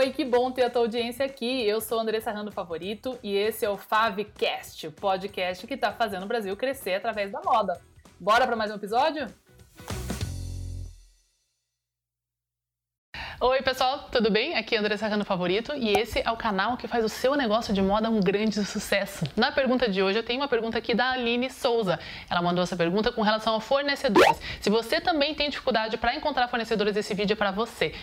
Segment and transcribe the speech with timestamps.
[0.00, 1.62] oi, que bom ter a tua audiência aqui.
[1.62, 6.22] Eu sou Andressa Rando Favorito e esse é o Favcast, o podcast que está fazendo
[6.22, 7.78] o Brasil crescer através da moda.
[8.18, 9.26] Bora para mais um episódio?
[13.42, 14.56] Oi, pessoal, tudo bem?
[14.56, 17.74] Aqui é André Serrano Favorito e esse é o canal que faz o seu negócio
[17.74, 19.26] de moda um grande sucesso.
[19.36, 21.98] Na pergunta de hoje, eu tenho uma pergunta aqui da Aline Souza.
[22.30, 24.40] Ela mandou essa pergunta com relação a fornecedores.
[24.62, 27.94] Se você também tem dificuldade para encontrar fornecedores, esse vídeo é para você.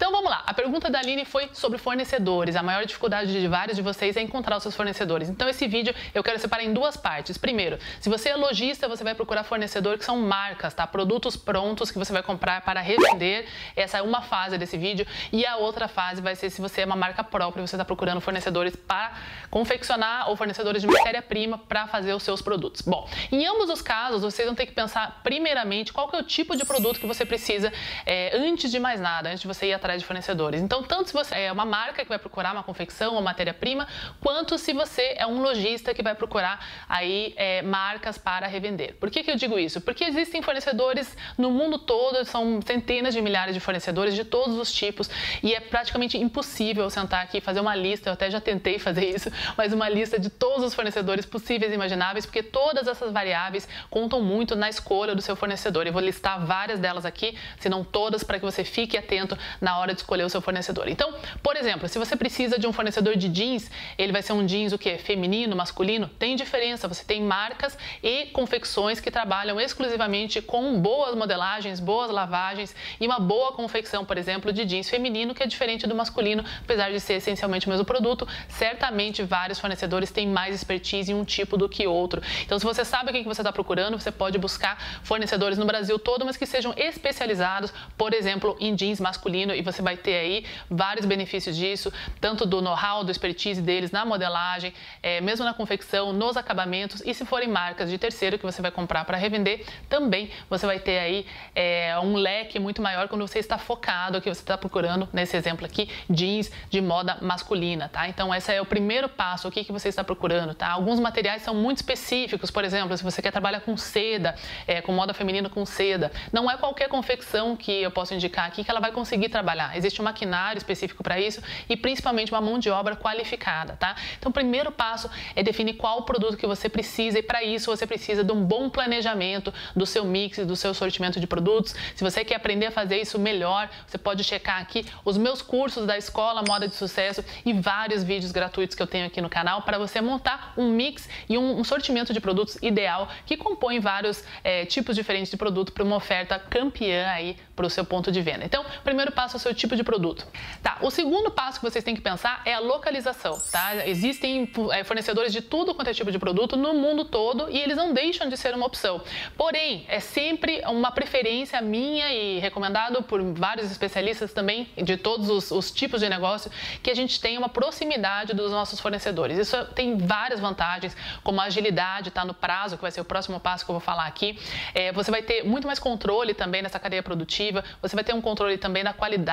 [0.00, 0.42] Então vamos lá.
[0.46, 2.56] A pergunta da Aline foi sobre fornecedores.
[2.56, 5.28] A maior dificuldade de vários de vocês é encontrar os seus fornecedores.
[5.28, 7.36] Então esse vídeo eu quero separar em duas partes.
[7.36, 10.86] Primeiro, se você é lojista, você vai procurar fornecedor que são marcas, tá?
[10.86, 13.46] Produtos prontos que você vai comprar para revender.
[13.76, 15.06] Essa é uma fase desse vídeo.
[15.30, 18.22] E a outra fase vai ser se você é uma marca própria, você está procurando
[18.22, 19.12] fornecedores para
[19.50, 22.80] confeccionar ou fornecedores de matéria-prima para fazer os seus produtos.
[22.80, 26.22] Bom, em ambos os casos, vocês vão ter que pensar primeiramente qual que é o
[26.22, 27.70] tipo de produto que você precisa
[28.06, 30.60] é, antes de mais nada, antes de você ir atrás atrás de fornecedores.
[30.60, 33.88] Então, tanto se você é uma marca que vai procurar uma confecção ou matéria-prima,
[34.20, 38.94] quanto se você é um lojista que vai procurar aí é, marcas para revender.
[38.96, 39.80] Por que, que eu digo isso?
[39.80, 44.72] Porque existem fornecedores no mundo todo, são centenas de milhares de fornecedores de todos os
[44.72, 45.10] tipos
[45.42, 48.08] e é praticamente impossível sentar aqui e fazer uma lista.
[48.08, 51.74] Eu até já tentei fazer isso, mas uma lista de todos os fornecedores possíveis e
[51.74, 55.86] imagináveis, porque todas essas variáveis contam muito na escolha do seu fornecedor.
[55.86, 59.78] Eu vou listar várias delas aqui, se não todas, para que você fique atento na
[59.78, 60.88] hora de escolher o seu fornecedor.
[60.88, 64.44] Então, por exemplo, se você precisa de um fornecedor de jeans, ele vai ser um
[64.44, 64.98] jeans o que?
[64.98, 66.08] Feminino, masculino?
[66.18, 66.88] Tem diferença.
[66.88, 73.18] Você tem marcas e confecções que trabalham exclusivamente com boas modelagens, boas lavagens e uma
[73.18, 77.14] boa confecção, por exemplo, de jeans feminino, que é diferente do masculino, apesar de ser
[77.14, 78.26] essencialmente o mesmo produto.
[78.48, 82.22] Certamente vários fornecedores têm mais expertise em um tipo do que outro.
[82.42, 85.98] Então, se você sabe o que você está procurando, você pode buscar fornecedores no Brasil
[85.98, 90.44] todo, mas que sejam especializados, por exemplo, em jeans masculino e você vai ter aí
[90.68, 94.72] vários benefícios disso, tanto do know-how, do expertise deles na modelagem,
[95.02, 98.70] é, mesmo na confecção, nos acabamentos e se forem marcas de terceiro que você vai
[98.70, 103.38] comprar para revender, também você vai ter aí é, um leque muito maior quando você
[103.38, 108.08] está focado, que você está procurando, nesse exemplo aqui, jeans de moda masculina, tá?
[108.08, 110.68] Então, esse é o primeiro passo, o que, que você está procurando, tá?
[110.68, 114.34] Alguns materiais são muito específicos, por exemplo, se você quer trabalhar com seda,
[114.66, 118.64] é, com moda feminina com seda, não é qualquer confecção que eu posso indicar aqui
[118.64, 119.76] que ela vai conseguir trabalhar trabalhar.
[119.76, 123.94] Existe um maquinário específico para isso e principalmente uma mão de obra qualificada, tá?
[124.18, 127.70] Então, o primeiro passo é definir qual o produto que você precisa e para isso
[127.70, 131.74] você precisa de um bom planejamento do seu mix, do seu sortimento de produtos.
[131.94, 135.86] Se você quer aprender a fazer isso melhor, você pode checar aqui os meus cursos
[135.86, 139.62] da Escola Moda de Sucesso e vários vídeos gratuitos que eu tenho aqui no canal
[139.62, 144.24] para você montar um mix e um, um sortimento de produtos ideal que compõe vários
[144.42, 148.22] é, tipos diferentes de produto para uma oferta campeã aí para o seu ponto de
[148.22, 148.44] venda.
[148.44, 150.26] Então, primeiro passo o seu tipo de produto.
[150.62, 153.86] Tá, o segundo passo que vocês têm que pensar é a localização, tá?
[153.86, 157.76] Existem é, fornecedores de tudo quanto é tipo de produto no mundo todo e eles
[157.76, 159.02] não deixam de ser uma opção.
[159.36, 165.50] Porém, é sempre uma preferência minha e recomendado por vários especialistas também de todos os,
[165.50, 166.50] os tipos de negócio
[166.82, 169.38] que a gente tenha uma proximidade dos nossos fornecedores.
[169.38, 173.40] Isso tem várias vantagens, como a agilidade, tá no prazo, que vai ser o próximo
[173.40, 174.38] passo que eu vou falar aqui.
[174.74, 178.20] É, você vai ter muito mais controle também nessa cadeia produtiva, você vai ter um
[178.20, 179.29] controle também da qualidade,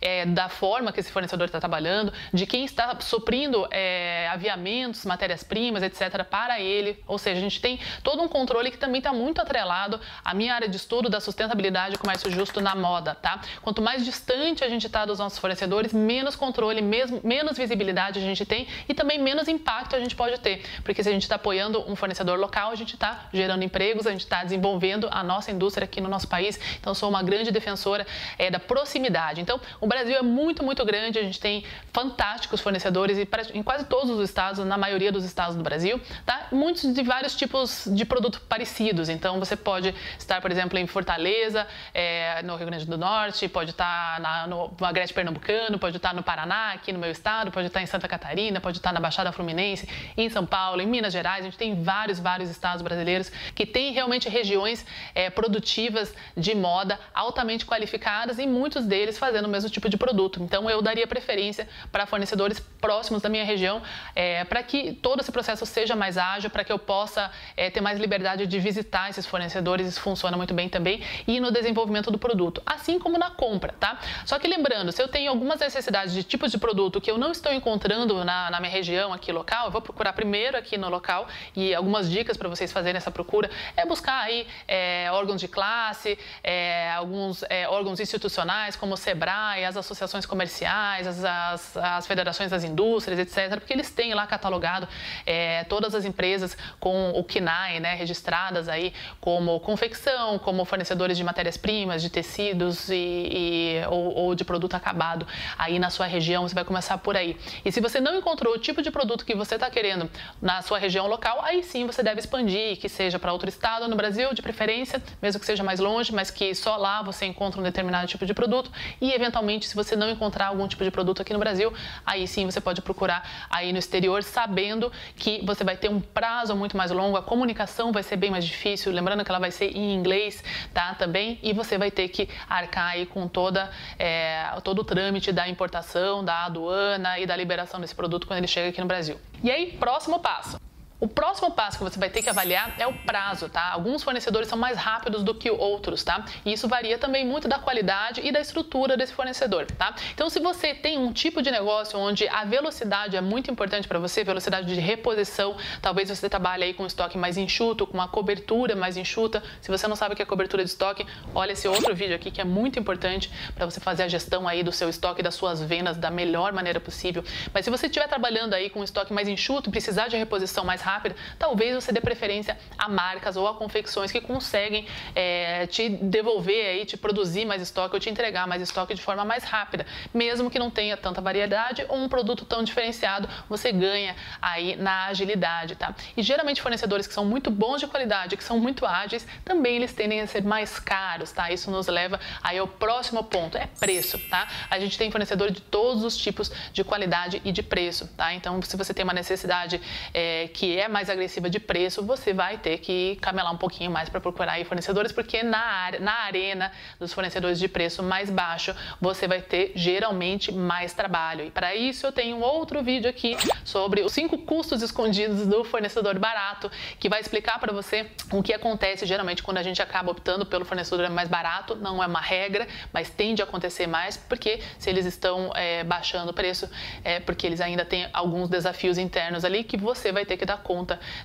[0.00, 5.82] é, da forma que esse fornecedor está trabalhando, de quem está suprindo é, aviamentos, matérias-primas,
[5.82, 7.02] etc., para ele.
[7.06, 10.54] Ou seja, a gente tem todo um controle que também está muito atrelado à minha
[10.54, 13.40] área de estudo da sustentabilidade e comércio justo na moda, tá?
[13.62, 18.22] Quanto mais distante a gente está dos nossos fornecedores, menos controle, mesmo, menos visibilidade a
[18.22, 20.64] gente tem e também menos impacto a gente pode ter.
[20.82, 24.10] Porque se a gente está apoiando um fornecedor local, a gente está gerando empregos, a
[24.10, 26.58] gente está desenvolvendo a nossa indústria aqui no nosso país.
[26.80, 28.06] Então, sou uma grande defensora
[28.38, 29.29] é, da proximidade.
[29.38, 33.18] Então, o Brasil é muito, muito grande, a gente tem fantásticos fornecedores
[33.54, 36.48] em quase todos os estados, na maioria dos estados do Brasil, tá?
[36.50, 39.08] Muitos de vários tipos de produtos parecidos.
[39.08, 43.70] Então, você pode estar, por exemplo, em Fortaleza, é, no Rio Grande do Norte, pode
[43.70, 47.82] estar na, no Agreste Pernambucano, pode estar no Paraná, aqui no meu estado, pode estar
[47.82, 51.40] em Santa Catarina, pode estar na Baixada Fluminense, em São Paulo, em Minas Gerais.
[51.40, 54.84] A gente tem vários, vários estados brasileiros que têm realmente regiões
[55.14, 60.42] é, produtivas de moda altamente qualificadas e muitos deles fazendo o mesmo tipo de produto.
[60.42, 63.82] Então eu daria preferência para fornecedores próximos da minha região,
[64.16, 67.80] é, para que todo esse processo seja mais ágil, para que eu possa é, ter
[67.80, 72.18] mais liberdade de visitar esses fornecedores, isso funciona muito bem também, e no desenvolvimento do
[72.18, 74.00] produto, assim como na compra, tá?
[74.24, 77.30] Só que lembrando, se eu tenho algumas necessidades de tipos de produto que eu não
[77.30, 81.28] estou encontrando na, na minha região aqui local, eu vou procurar primeiro aqui no local
[81.54, 86.18] e algumas dicas para vocês fazerem essa procura é buscar aí é, órgãos de classe,
[86.42, 92.50] é, alguns é, órgãos institucionais como o SEBRAE, as associações comerciais, as, as, as federações
[92.50, 94.86] das indústrias, etc., porque eles têm lá catalogado
[95.26, 101.24] é, todas as empresas com o KINAI, né, registradas aí como confecção, como fornecedores de
[101.24, 105.26] matérias-primas, de tecidos e, e ou, ou, de produto acabado
[105.58, 107.36] aí na sua região, você vai começar por aí.
[107.64, 110.08] E se você não encontrou o tipo de produto que você está querendo
[110.40, 113.96] na sua região local, aí sim você deve expandir, que seja para outro estado no
[113.96, 117.64] Brasil, de preferência, mesmo que seja mais longe, mas que só lá você encontra um
[117.64, 121.32] determinado tipo de produto e eventualmente se você não encontrar algum tipo de produto aqui
[121.32, 121.72] no Brasil,
[122.04, 126.54] aí sim você pode procurar aí no exterior, sabendo que você vai ter um prazo
[126.54, 129.76] muito mais longo, a comunicação vai ser bem mais difícil, lembrando que ela vai ser
[129.76, 130.42] em inglês,
[130.72, 130.94] tá?
[130.94, 135.48] Também, e você vai ter que arcar aí com toda, é, todo o trâmite da
[135.48, 139.18] importação, da aduana e da liberação desse produto quando ele chega aqui no Brasil.
[139.42, 140.69] E aí, próximo passo.
[141.00, 143.70] O próximo passo que você vai ter que avaliar é o prazo, tá?
[143.72, 146.26] Alguns fornecedores são mais rápidos do que outros, tá?
[146.44, 149.94] E isso varia também muito da qualidade e da estrutura desse fornecedor, tá?
[150.12, 153.98] Então, se você tem um tipo de negócio onde a velocidade é muito importante para
[153.98, 158.76] você, velocidade de reposição, talvez você trabalhe aí com estoque mais enxuto, com uma cobertura
[158.76, 159.42] mais enxuta.
[159.62, 162.30] Se você não sabe o que é cobertura de estoque, olha esse outro vídeo aqui
[162.30, 165.62] que é muito importante para você fazer a gestão aí do seu estoque, das suas
[165.62, 167.24] vendas da melhor maneira possível.
[167.54, 170.89] Mas se você estiver trabalhando aí com estoque mais enxuto, precisar de reposição mais rápida,
[170.90, 176.66] rápida, talvez você dê preferência a marcas ou a confecções que conseguem é, te devolver
[176.66, 179.86] aí, te produzir mais estoque ou te entregar mais estoque de forma mais rápida.
[180.12, 185.06] Mesmo que não tenha tanta variedade ou um produto tão diferenciado, você ganha aí na
[185.06, 185.94] agilidade, tá?
[186.16, 189.92] E geralmente fornecedores que são muito bons de qualidade, que são muito ágeis, também eles
[189.92, 191.50] tendem a ser mais caros, tá?
[191.50, 194.48] Isso nos leva aí ao próximo ponto, é preço, tá?
[194.68, 198.34] A gente tem fornecedor de todos os tipos de qualidade e de preço, tá?
[198.34, 199.80] Então, se você tem uma necessidade
[200.12, 204.08] é, que é mais agressiva de preço, você vai ter que camelar um pouquinho mais
[204.08, 208.74] para procurar aí fornecedores, porque na, área, na arena dos fornecedores de preço mais baixo,
[209.00, 211.44] você vai ter geralmente mais trabalho.
[211.44, 216.18] E para isso eu tenho outro vídeo aqui sobre os cinco custos escondidos do fornecedor
[216.18, 220.44] barato, que vai explicar para você o que acontece geralmente quando a gente acaba optando
[220.46, 221.76] pelo fornecedor mais barato.
[221.76, 226.30] Não é uma regra, mas tende a acontecer mais, porque se eles estão é, baixando
[226.30, 226.68] o preço,
[227.04, 230.58] é porque eles ainda têm alguns desafios internos ali que você vai ter que dar
[230.58, 230.69] conta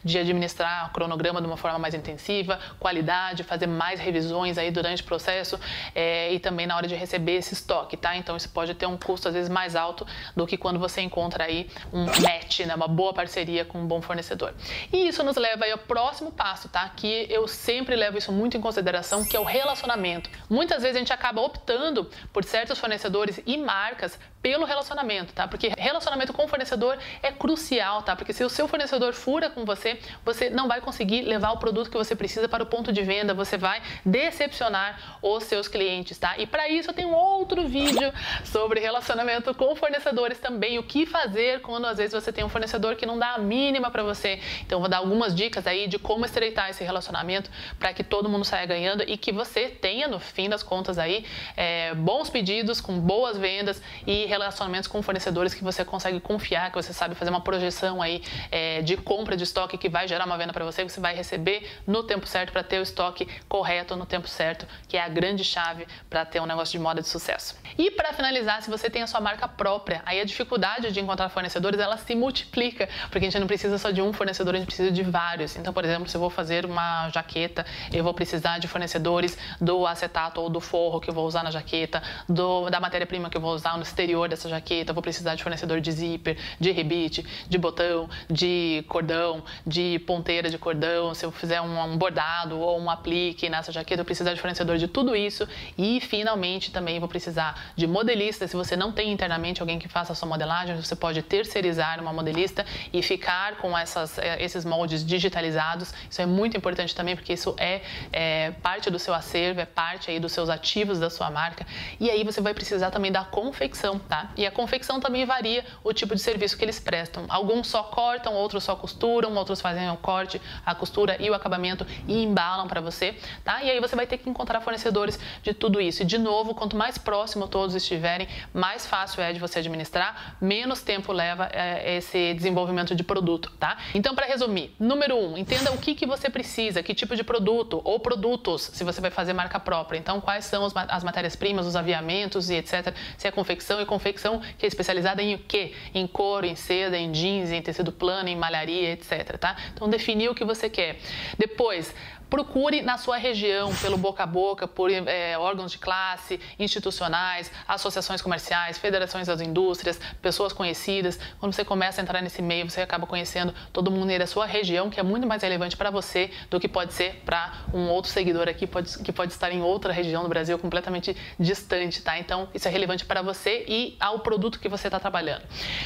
[0.04, 5.02] de administrar o cronograma de uma forma mais intensiva, qualidade, fazer mais revisões aí durante
[5.02, 5.60] o processo
[5.94, 8.16] é, e também na hora de receber esse estoque, tá?
[8.16, 10.06] Então isso pode ter um custo às vezes mais alto
[10.36, 12.76] do que quando você encontra aí um match, né?
[12.76, 14.54] uma boa parceria com um bom fornecedor.
[14.92, 16.90] E isso nos leva aí ao próximo passo, tá?
[16.96, 20.30] Que eu sempre levo isso muito em consideração, que é o relacionamento.
[20.50, 25.48] Muitas vezes a gente acaba optando por certos fornecedores e marcas pelo relacionamento, tá?
[25.48, 28.16] Porque relacionamento com o fornecedor é crucial, tá?
[28.16, 31.90] Porque se o seu fornecedor fura com você, você não vai conseguir levar o produto
[31.90, 36.36] que você precisa para o ponto de venda, você vai decepcionar os seus clientes, tá?
[36.38, 38.14] E para isso eu tenho outro vídeo
[38.46, 42.96] sobre relacionamento com fornecedores também, o que fazer quando às vezes você tem um fornecedor
[42.96, 44.40] que não dá a mínima para você.
[44.62, 47.50] Então vou dar algumas dicas aí de como estreitar esse relacionamento
[47.80, 51.26] para que todo mundo saia ganhando e que você tenha no fim das contas aí
[51.58, 56.76] é, bons pedidos com boas vendas e relacionamentos com fornecedores que você consegue confiar, que
[56.76, 58.22] você sabe fazer uma projeção aí
[58.52, 61.16] é, de compra de estoque que vai gerar uma venda para você, que você vai
[61.16, 65.10] receber no tempo certo para ter o estoque correto no tempo certo, que é a
[65.10, 67.56] grande chave para ter um negócio de moda de sucesso.
[67.78, 71.30] E para finalizar, se você tem a sua marca própria, aí a dificuldade de encontrar
[71.30, 74.68] fornecedores ela se multiplica, porque a gente não precisa só de um fornecedor, a gente
[74.68, 75.56] precisa de vários.
[75.56, 79.86] Então, por exemplo, se eu vou fazer uma jaqueta, eu vou precisar de fornecedores do
[79.86, 83.42] acetato ou do forro que eu vou usar na jaqueta, do, da matéria-prima que eu
[83.42, 87.58] vou usar no exterior dessa jaqueta, vou precisar de fornecedor de zíper, de rebite, de
[87.58, 92.90] botão, de cordão, de ponteira de cordão, se eu fizer um, um bordado ou um
[92.90, 95.48] aplique nessa jaqueta, eu precisar de fornecedor de tudo isso.
[95.78, 100.14] E finalmente também vou precisar de modelista, se você não tem internamente alguém que faça
[100.14, 105.06] a sua modelagem, você pode terceirizar uma modelista e ficar com essas, eh, esses moldes
[105.06, 109.66] digitalizados, isso é muito importante também porque isso é, é parte do seu acervo, é
[109.66, 111.66] parte aí dos seus ativos da sua marca.
[112.00, 114.15] E aí você vai precisar também da confecção, tá?
[114.16, 114.30] Tá?
[114.38, 117.26] E a confecção também varia o tipo de serviço que eles prestam.
[117.28, 121.86] Alguns só cortam, outros só costuram, outros fazem o corte, a costura e o acabamento
[122.08, 123.62] e embalam para você, tá?
[123.62, 126.04] E aí você vai ter que encontrar fornecedores de tudo isso.
[126.04, 130.82] E de novo, quanto mais próximo todos estiverem, mais fácil é de você administrar, menos
[130.82, 133.78] tempo leva é, esse desenvolvimento de produto, tá?
[133.94, 137.82] Então, para resumir, número um, entenda o que, que você precisa, que tipo de produto
[137.84, 139.98] ou produtos, se você vai fazer marca própria.
[139.98, 142.94] Então, quais são as matérias-primas, os aviamentos e etc.
[143.18, 145.72] Se é confecção e confecção que é especializada em o quê?
[145.94, 149.38] Em couro, em seda, em jeans, em tecido plano, em malharia, etc.
[149.38, 149.56] Tá?
[149.74, 150.98] Então, definir o que você quer.
[151.38, 151.96] Depois,
[152.30, 158.22] procure na sua região, pelo boca a boca, por é, órgãos de classe, institucionais, associações
[158.22, 161.20] comerciais, federações das indústrias, pessoas conhecidas.
[161.40, 164.90] Quando você começa a entrar nesse meio, você acaba conhecendo todo mundo da sua região,
[164.90, 168.48] que é muito mais relevante para você do que pode ser para um outro seguidor
[168.48, 172.20] aqui pode, que pode estar em outra região do Brasil completamente distante, tá?
[172.20, 175.44] Então, isso é relevante para você e ao produto que você está trabalhando.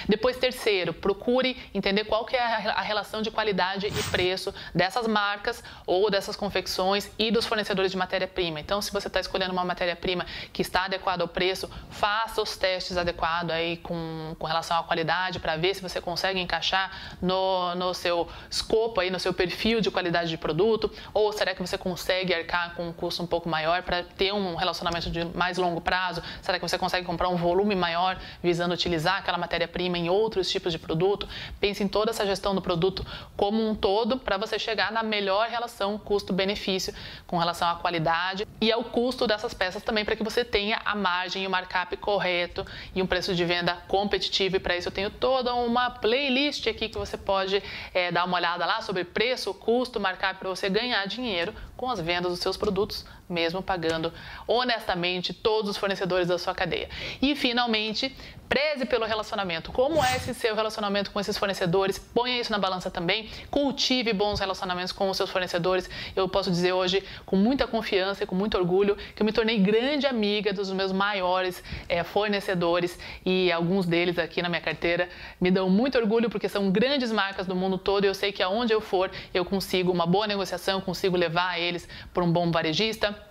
[0.07, 5.63] Depois, terceiro, procure entender qual que é a relação de qualidade e preço dessas marcas
[5.85, 8.59] ou dessas confecções e dos fornecedores de matéria-prima.
[8.59, 12.97] Então, se você está escolhendo uma matéria-prima que está adequada ao preço, faça os testes
[12.97, 17.93] adequados aí com, com relação à qualidade para ver se você consegue encaixar no, no
[17.93, 22.33] seu escopo aí, no seu perfil de qualidade de produto, ou será que você consegue
[22.33, 26.21] arcar com um custo um pouco maior para ter um relacionamento de mais longo prazo?
[26.41, 30.71] Será que você consegue comprar um volume maior visando utilizar aquela matéria-prima em outros tipos
[30.71, 31.27] de produto?
[31.59, 33.05] Pense em toda essa gestão do produto
[33.35, 36.93] como um todo para você chegar na melhor relação custo custo-benefício
[37.25, 40.93] com relação à qualidade e ao custo dessas peças também para que você tenha a
[40.93, 44.57] margem e o markup correto e um preço de venda competitivo.
[44.57, 48.37] E para isso eu tenho toda uma playlist aqui que você pode é, dar uma
[48.37, 52.57] olhada lá sobre preço, custo, markup para você ganhar dinheiro com as vendas dos seus
[52.57, 54.11] produtos, mesmo pagando
[54.45, 56.89] honestamente todos os fornecedores da sua cadeia.
[57.21, 58.13] E finalmente,
[58.49, 59.71] preze pelo relacionamento.
[59.71, 61.99] Como é esse seu relacionamento com esses fornecedores?
[61.99, 63.29] Ponha isso na balança também.
[63.51, 65.87] Cultive bons relacionamentos com os seus fornecedores.
[66.15, 69.57] Eu posso dizer hoje, com muita confiança e com muito orgulho, que eu me tornei
[69.57, 72.97] grande amiga dos meus maiores é, fornecedores.
[73.25, 77.47] E alguns deles aqui na minha carteira me dão muito orgulho porque são grandes marcas
[77.47, 78.05] do mundo todo.
[78.05, 81.87] E eu sei que aonde eu for eu consigo uma boa negociação, consigo levar eles
[82.13, 83.28] para um bom varejista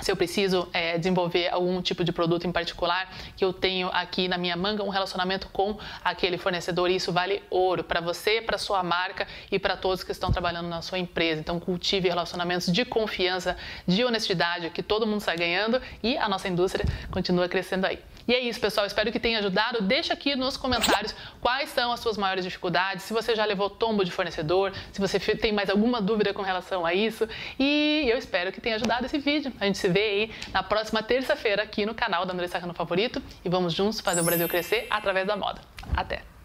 [0.00, 4.28] se eu preciso é, desenvolver algum tipo de produto em particular, que eu tenho aqui
[4.28, 8.58] na minha manga um relacionamento com aquele fornecedor e isso vale ouro para você, para
[8.58, 11.40] sua marca e para todos que estão trabalhando na sua empresa.
[11.40, 16.48] Então cultive relacionamentos de confiança, de honestidade, que todo mundo sai ganhando e a nossa
[16.48, 17.98] indústria continua crescendo aí.
[18.26, 18.86] E é isso, pessoal.
[18.86, 19.82] Espero que tenha ajudado.
[19.82, 24.04] Deixa aqui nos comentários quais são as suas maiores dificuldades, se você já levou tombo
[24.04, 27.28] de fornecedor, se você tem mais alguma dúvida com relação a isso.
[27.58, 29.52] E eu espero que tenha ajudado esse vídeo.
[29.60, 33.22] A gente se vê aí na próxima terça-feira aqui no canal da Andressa no Favorito
[33.44, 35.60] e vamos juntos fazer o Brasil crescer através da moda.
[35.96, 36.39] Até!